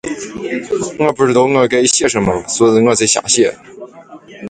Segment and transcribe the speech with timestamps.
[0.97, 3.55] 我不知道我该写什么，所以我在瞎写。